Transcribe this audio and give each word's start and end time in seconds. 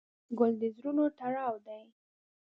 ګل 0.37 0.53
د 0.61 0.63
زړونو 0.75 1.05
تړاو 1.17 1.53
دی. 1.65 1.83